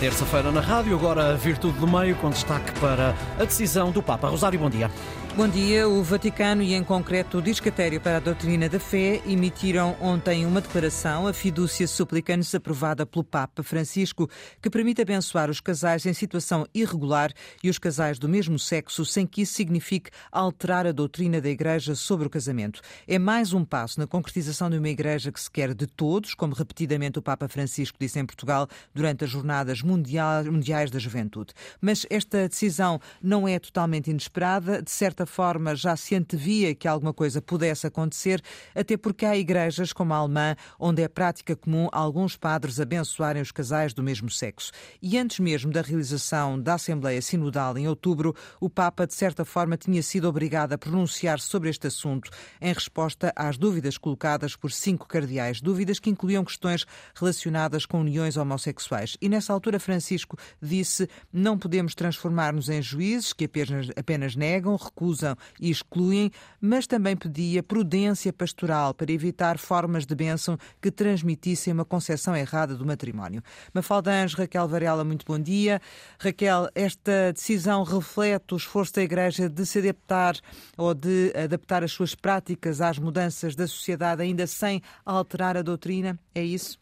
[0.00, 4.28] Terça-feira na rádio, agora Virtude do Meio, com destaque para a decisão do Papa.
[4.28, 4.88] Rosário, bom dia.
[5.38, 5.88] Bom dia.
[5.88, 10.60] O Vaticano e, em concreto, o Discatério para a Doutrina da Fé emitiram ontem uma
[10.60, 14.28] declaração, a Fidúcia Supplicans, aprovada pelo Papa Francisco,
[14.60, 17.32] que permite abençoar os casais em situação irregular
[17.62, 21.94] e os casais do mesmo sexo, sem que isso signifique alterar a doutrina da Igreja
[21.94, 22.80] sobre o casamento.
[23.06, 26.52] É mais um passo na concretização de uma Igreja que se quer de todos, como
[26.52, 31.54] repetidamente o Papa Francisco disse em Portugal durante as Jornadas Mundiais da Juventude.
[31.80, 37.12] Mas esta decisão não é totalmente inesperada, de certa forma já se antevia que alguma
[37.12, 38.42] coisa pudesse acontecer,
[38.74, 43.52] até porque há igrejas como a alemã, onde é prática comum alguns padres abençoarem os
[43.52, 44.72] casais do mesmo sexo.
[45.00, 49.76] E antes mesmo da realização da Assembleia Sinodal em outubro, o Papa, de certa forma,
[49.76, 55.06] tinha sido obrigado a pronunciar sobre este assunto em resposta às dúvidas colocadas por cinco
[55.06, 59.16] cardeais, dúvidas que incluíam questões relacionadas com uniões homossexuais.
[59.20, 65.17] E nessa altura, Francisco disse: não podemos transformar-nos em juízes que apenas, apenas negam, recusam
[65.60, 66.30] e excluem,
[66.60, 72.74] mas também pedia prudência pastoral para evitar formas de bênção que transmitissem uma concepção errada
[72.74, 73.42] do matrimónio.
[73.72, 75.80] Mafalda Anjos, Raquel Varela, muito bom dia.
[76.18, 80.36] Raquel, esta decisão reflete o esforço da Igreja de se adaptar
[80.76, 86.18] ou de adaptar as suas práticas às mudanças da sociedade, ainda sem alterar a doutrina?
[86.34, 86.78] É isso?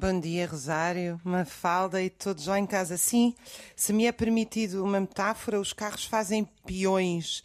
[0.00, 2.96] Bom dia, Rosário, Mafalda e todos lá em casa.
[2.96, 3.34] Sim,
[3.74, 7.40] se me é permitido uma metáfora, os carros fazem peões,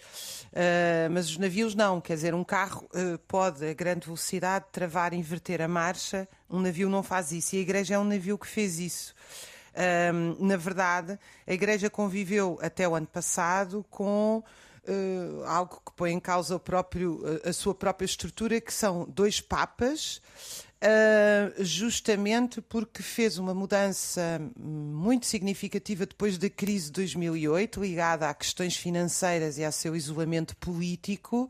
[0.51, 1.99] uh, mas os navios não.
[1.99, 6.27] Quer dizer, um carro uh, pode, a grande velocidade, travar, inverter a marcha.
[6.47, 7.55] Um navio não faz isso.
[7.55, 9.15] E a Igreja é um navio que fez isso.
[9.73, 11.17] Uh, na verdade,
[11.47, 14.43] a Igreja conviveu até o ano passado com.
[14.85, 20.21] Uh, algo que põe em causa próprio, a sua própria estrutura, que são dois papas,
[20.83, 28.33] Uh, justamente porque fez uma mudança muito significativa depois da crise de 2008, ligada a
[28.33, 31.49] questões financeiras e ao seu isolamento político,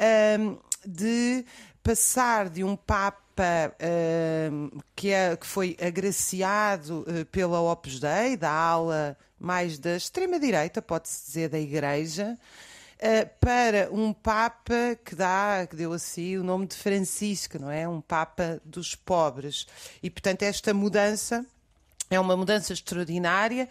[0.00, 1.44] uh, de
[1.82, 9.18] passar de um Papa uh, que, é, que, foi agraciado pela Opus Dei, da ala
[9.38, 12.38] mais da extrema-direita, pode-se dizer, da Igreja,
[13.40, 17.86] para um Papa que dá, que deu assim o nome de Francisco, não é?
[17.88, 19.66] Um Papa dos pobres.
[20.02, 21.44] E, portanto, esta mudança
[22.08, 23.68] é uma mudança extraordinária,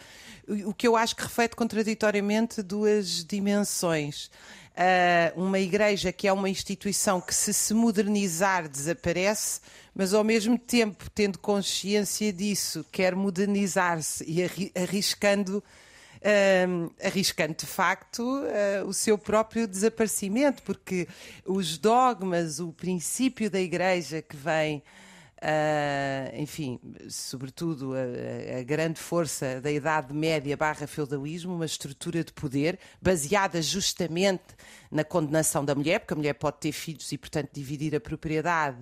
[0.66, 4.30] o que eu acho que reflete contraditoriamente duas dimensões.
[4.76, 9.62] Uh, uma igreja que é uma instituição que, se se modernizar, desaparece,
[9.94, 14.44] mas ao mesmo tempo, tendo consciência disso, quer modernizar-se e
[14.78, 15.64] arriscando
[17.04, 21.08] arriscando de facto uh, o seu próprio desaparecimento, porque
[21.46, 24.82] os dogmas, o princípio da Igreja que vem.
[25.42, 26.80] Uh, enfim,
[27.10, 33.62] sobretudo a, a, grande força da Idade Média barra feudalismo, uma estrutura de poder baseada
[33.62, 34.56] justamente
[34.90, 38.78] na condenação da mulher, porque a mulher pode ter filhos e, portanto, dividir a propriedade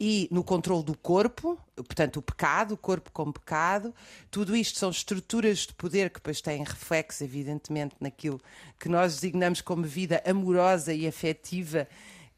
[0.00, 3.92] e no controle do corpo, portanto, o pecado, o corpo como pecado.
[4.30, 8.40] Tudo isto são estruturas de poder que depois têm reflexo, evidentemente, naquilo
[8.78, 11.88] que nós designamos como vida amorosa e afetiva,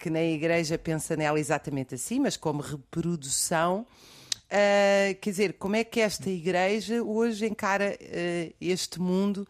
[0.00, 3.86] que na Igreja pensa nela exatamente assim, mas como reprodução.
[4.46, 9.46] Uh, quer dizer, como é que esta Igreja hoje encara uh, este mundo?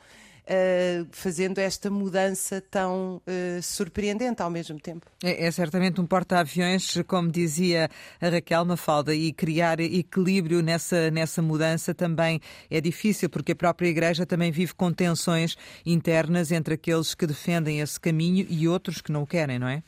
[0.51, 3.23] uh, fazendo esta mudança tão
[3.63, 5.07] surpreendente ao mesmo tempo.
[5.23, 7.89] É, é certamente um porta-aviões, como dizia
[8.21, 12.41] a Raquel Mafalda, e criar equilíbrio nessa, nessa mudança também
[12.71, 15.57] é difícil, porque a própria Igreja também vive com tensões
[15.87, 19.83] internas entre aqueles que defendem esse caminho e outros que não o querem, não é?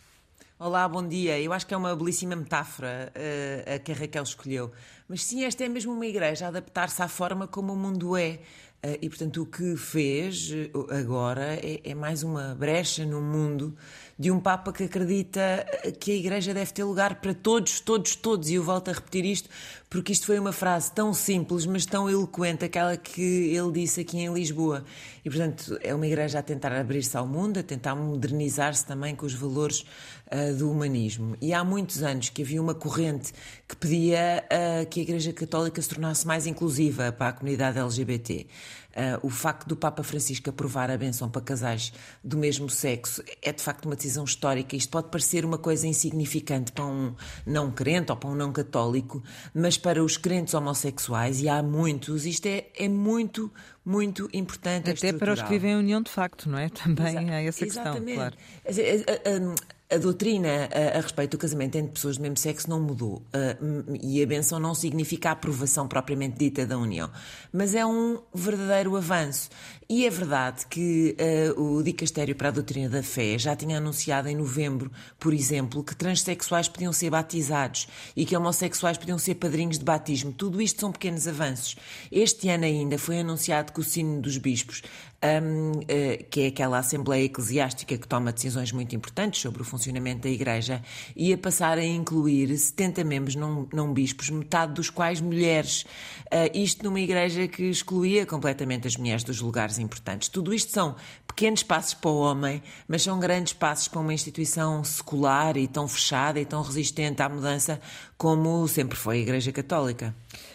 [0.65, 1.41] Olá, bom dia.
[1.41, 4.71] Eu acho que é uma belíssima metáfora uh, a que a Raquel escolheu.
[5.09, 8.39] Mas sim, esta é mesmo uma igreja a adaptar-se à forma como o mundo é.
[8.85, 13.77] Uh, e, portanto, o que fez uh, agora é, é, mais uma brecha no mundo
[14.17, 15.67] de um Papa que acredita
[15.99, 18.49] que a Igreja deve ter lugar para todos, todos, todos.
[18.49, 19.49] E eu volto a repetir isto
[19.93, 24.21] porque isto foi uma frase tão simples, mas tão eloquente, aquela que ele disse aqui
[24.21, 24.87] em Lisboa.
[25.23, 29.27] E, portanto, é uma Igreja a tentar abrir-se ao mundo, a tentar modernizar-se também com
[29.27, 29.85] os valores
[30.33, 31.37] uh, do humanismo.
[31.43, 33.35] E há muitos anos que havia uma corrente
[33.69, 38.47] que pedia uh, que a Igreja Católica se tornasse mais inclusiva para a comunidade LGBT.
[38.93, 43.51] Uh, o facto do Papa Francisco aprovar a benção para casais do mesmo sexo é
[43.51, 44.77] de facto uma decisão histórica.
[44.77, 47.15] Isto pode parecer uma coisa insignificante para um
[47.47, 49.23] não crente ou para um não católico,
[49.55, 53.53] mas para os crentes homossexuais, e há muitos, isto é, é muito,
[53.85, 54.91] muito importante.
[54.91, 56.69] Até para os que vivem em união de facto, não é?
[56.69, 58.05] Também Exa há essa exatamente.
[58.05, 59.55] questão, claro.
[59.93, 63.23] A, doutrina a, a, respeito do casamento entre pessoas do mesmo sexo não mudou.
[63.35, 67.11] Uh, e a benção não significa a aprovação propriamente dita da união.
[67.53, 69.51] Mas é um verdadeiro avanço.
[69.89, 71.15] E é verdade que
[71.57, 75.85] uh, o Dicastério para a Doutrina da Fé já tinha anunciado em novembro, por exemplo,
[75.85, 77.87] que transexuais podiam ser batizados
[78.17, 80.33] e que homossexuais podiam ser padrinhos de batismo.
[80.33, 81.77] Tudo isto são pequenos avanços.
[82.11, 84.83] Este ano ainda foi anunciado que o Sino dos Bispos
[85.23, 89.82] um, uh, que é aquela Assembleia Eclesiástica que toma decisões muito importantes sobre o funcionamento
[90.21, 90.83] da Igreja,
[91.17, 95.83] ia passar a incluir 70 membros, não, não bispos, metade dos quais mulheres.
[96.27, 100.29] Uh, isto numa Igreja que excluía completamente as mulheres dos lugares importantes.
[100.29, 100.95] Tudo isto são
[101.27, 105.89] pequenos passos para o homem, mas são grandes passos para uma instituição secular e tão
[105.89, 107.81] fechada e tão resistente à mudança
[108.17, 110.15] como sempre foi a Igreja Católica.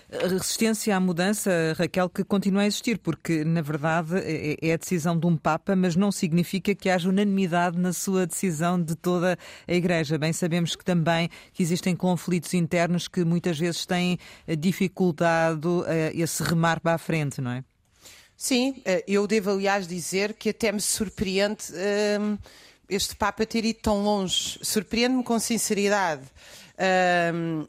[0.10, 5.20] Resistência à mudança, Raquel, que continua a existir, porque na verdade é, é a decisão
[5.20, 9.38] de um Papa, mas não significa que haja unanimidade na sua decisão de toda
[9.68, 10.18] a Igreja.
[10.18, 14.18] Bem, sabemos que também que existem conflitos internos que muitas vezes têm
[14.58, 17.64] dificultado eh, esse remar para a frente, não é?
[18.38, 22.38] Sim, eh, eu devo aliás dizer que até me surpreende ehm,
[22.88, 24.60] este Papa ter ido tão longe.
[24.62, 26.22] Surpreende-me com sinceridade.
[26.78, 27.68] Uh,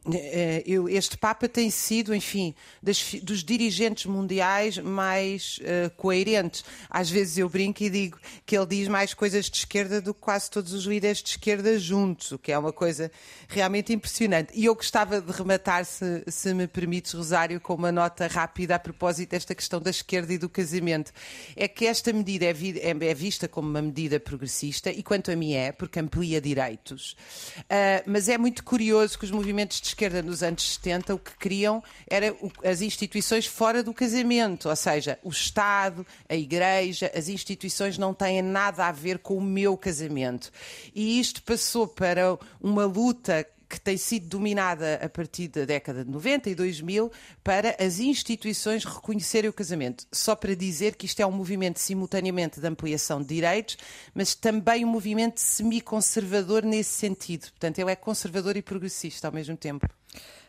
[0.67, 6.63] eu, este Papa tem sido, enfim, das, dos dirigentes mundiais mais uh, coerentes.
[6.91, 10.21] Às vezes eu brinco e digo que ele diz mais coisas de esquerda do que
[10.21, 13.11] quase todos os líderes de esquerda juntos, o que é uma coisa
[13.49, 14.53] realmente impressionante.
[14.55, 18.79] E eu gostava de rematar, se, se me permites, Rosário, com uma nota rápida a
[18.79, 21.13] propósito desta questão da esquerda e do casamento.
[21.57, 25.31] É que esta medida é, vi, é, é vista como uma medida progressista e, quanto
[25.31, 27.17] a mim, é, porque amplia direitos.
[27.61, 31.19] Uh, mas é muito curioso curioso que os movimentos de esquerda nos anos 70 o
[31.19, 32.35] que queriam era
[32.65, 38.43] as instituições fora do casamento, ou seja, o Estado, a Igreja, as instituições não têm
[38.43, 40.51] nada a ver com o meu casamento.
[40.95, 46.11] E isto passou para uma luta que tem sido dominada a partir da década de
[46.11, 47.13] 90 e 2000
[47.45, 50.07] para as instituições reconhecerem o casamento.
[50.11, 53.77] Só para dizer que isto é um movimento simultaneamente de ampliação de direitos,
[54.15, 57.51] mas também um movimento semi-conservador nesse sentido.
[57.51, 59.87] Portanto, ele é conservador e progressista ao mesmo tempo.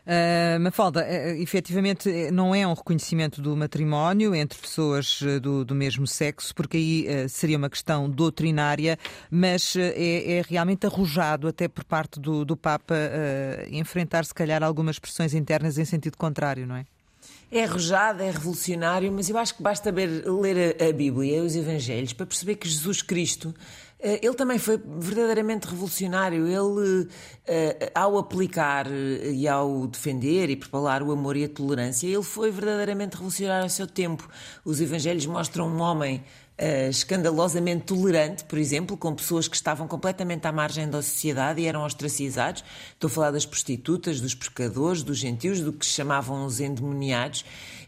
[0.06, 6.06] Uh, Mafalda, uh, efetivamente não é um reconhecimento do matrimónio entre pessoas do, do mesmo
[6.06, 8.98] sexo, porque aí uh, seria uma questão doutrinária,
[9.30, 12.94] mas é, é, realmente arrojado até por parte do, do Papa
[13.70, 16.86] enfrentar, se calhar, algumas pressões internas em sentido contrário, não é?
[17.52, 22.12] É arrojado, é revolucionário, mas eu acho que basta ler a, a Bíblia os Evangelhos
[22.12, 26.46] para perceber que Jesus Cristo eh, ele também foi verdadeiramente revolucionário.
[26.46, 27.08] Ele,
[27.46, 32.22] eh, ao aplicar eh, e ao defender e propalar o amor e a tolerância, ele
[32.22, 34.28] foi verdadeiramente revolucionário ao seu tempo.
[34.64, 36.24] Os evangelhos mostram um homem
[36.90, 41.84] escandalosamente tolerante, por exemplo, com pessoas que estavam completamente à margem da sociedade e eram
[41.84, 42.62] ostracizados.
[42.92, 47.44] Estou a falar das prostitutas, dos pescadores, dos gentios, do que chamavam os endemoniados.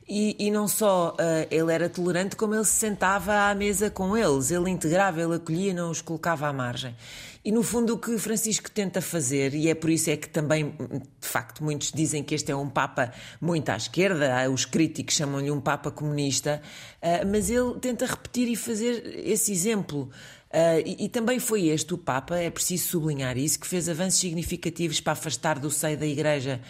[0.08, 4.16] E, e não só uh, ele era tolerante, como ele se sentava à mesa com
[4.16, 6.94] eles, ele integrava, ele acolhia, não os colocava à margem.
[7.44, 10.76] E no fundo o que Francisco tenta fazer, e é por isso é que também,
[11.20, 15.50] de facto, muitos dizem que este é um Papa muito à esquerda, os críticos chamam-lhe
[15.50, 16.62] um Papa comunista,
[17.02, 20.08] uh, mas ele tenta repetir e fazer esse exemplo.
[20.52, 24.20] Uh, e, e, também foi este o Papa, é preciso sublinhar isso, que fez avanços
[24.20, 26.60] significativos para afastar do seio da Igreja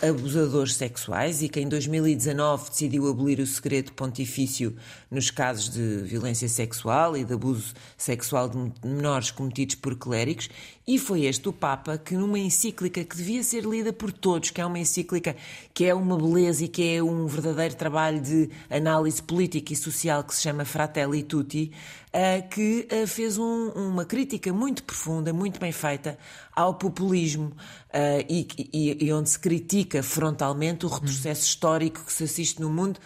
[0.00, 4.74] abusadores sexuais e que em 2019 decidiu abolir o segredo pontifício
[5.10, 10.48] nos casos de violência sexual e de abuso sexual de menores cometidos por clérigos.
[10.86, 14.60] E foi este o Papa que, numa encíclica que devia ser lida por todos, que
[14.60, 15.36] é uma encíclica
[15.72, 20.24] que é uma beleza e que é um verdadeiro trabalho de análise política e social
[20.24, 21.72] que se chama Fratelli Tutti,
[22.14, 26.18] uh, que uh, fez um, uma crítica muito profunda, muito bem feita
[26.54, 27.52] ao populismo
[27.94, 31.44] uh, e, e, e, onde se critica frontalmente o retrocesso hum.
[31.44, 32.98] histórico que se assiste no mundo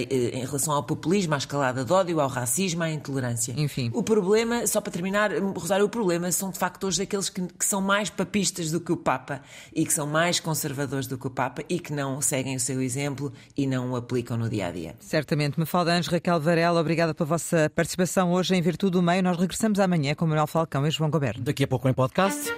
[0.00, 3.54] em relação ao populismo, à escalada de ódio, ao racismo, à intolerância.
[3.56, 3.92] Enfim.
[3.94, 7.64] O problema, só para terminar, Rosário, o problema são de facto hoje aqueles que, que
[7.64, 9.40] são mais papistas do que o Papa
[9.72, 12.82] e que são mais conservadores do que o Papa e que não seguem o seu
[12.82, 14.96] exemplo e não o aplicam no dia a dia.
[14.98, 15.60] Certamente.
[15.60, 19.22] Mafalda Anjos, Raquel Varela, obrigada pela vossa participação hoje em Virtude do Meio.
[19.22, 21.44] Nós regressamos amanhã com Manuel Falcão e João Goberno.
[21.44, 22.52] Daqui a pouco em podcast.